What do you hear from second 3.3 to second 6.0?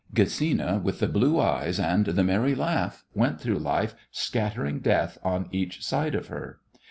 through life scattering death on each